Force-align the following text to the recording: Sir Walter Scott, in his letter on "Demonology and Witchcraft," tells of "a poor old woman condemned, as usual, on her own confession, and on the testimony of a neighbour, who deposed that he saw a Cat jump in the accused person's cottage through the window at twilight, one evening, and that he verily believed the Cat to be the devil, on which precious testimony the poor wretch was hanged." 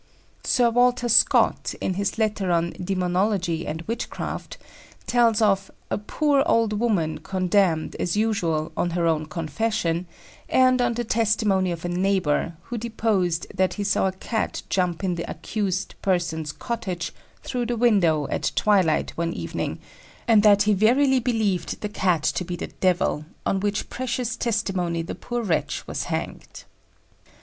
Sir 0.43 0.71
Walter 0.71 1.07
Scott, 1.07 1.75
in 1.79 1.93
his 1.93 2.17
letter 2.17 2.49
on 2.49 2.71
"Demonology 2.83 3.67
and 3.67 3.83
Witchcraft," 3.83 4.57
tells 5.05 5.43
of 5.43 5.69
"a 5.91 5.99
poor 5.99 6.41
old 6.47 6.73
woman 6.73 7.19
condemned, 7.19 7.95
as 7.99 8.17
usual, 8.17 8.71
on 8.75 8.89
her 8.97 9.05
own 9.05 9.27
confession, 9.27 10.07
and 10.49 10.81
on 10.81 10.95
the 10.95 11.03
testimony 11.03 11.71
of 11.71 11.85
a 11.85 11.87
neighbour, 11.87 12.57
who 12.63 12.79
deposed 12.79 13.45
that 13.53 13.75
he 13.75 13.83
saw 13.83 14.07
a 14.07 14.11
Cat 14.13 14.63
jump 14.69 15.03
in 15.03 15.13
the 15.13 15.29
accused 15.29 15.93
person's 16.01 16.51
cottage 16.51 17.13
through 17.43 17.67
the 17.67 17.77
window 17.77 18.27
at 18.29 18.51
twilight, 18.55 19.11
one 19.11 19.33
evening, 19.33 19.77
and 20.27 20.41
that 20.41 20.63
he 20.63 20.73
verily 20.73 21.19
believed 21.19 21.79
the 21.81 21.89
Cat 21.89 22.23
to 22.23 22.43
be 22.43 22.55
the 22.55 22.71
devil, 22.79 23.23
on 23.45 23.59
which 23.59 23.91
precious 23.91 24.35
testimony 24.35 25.03
the 25.03 25.13
poor 25.13 25.43
wretch 25.43 25.85
was 25.85 26.05
hanged." 26.05 26.63